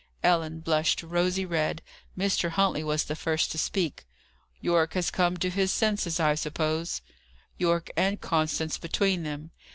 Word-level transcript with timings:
Ellen 0.23 0.61
blushed 0.61 1.03
rosy 1.03 1.45
red. 1.45 1.83
Mr. 2.17 2.49
Huntley 2.49 2.83
was 2.83 3.03
the 3.03 3.15
first 3.15 3.51
to 3.51 3.59
speak. 3.59 4.07
"Yorke 4.59 4.95
has 4.95 5.11
come 5.11 5.37
to 5.37 5.51
his 5.51 5.71
senses, 5.71 6.19
I 6.19 6.33
suppose?" 6.33 7.03
"Yorke 7.59 7.91
and 7.95 8.19
Constance 8.19 8.79
between 8.79 9.21
them. 9.21 9.51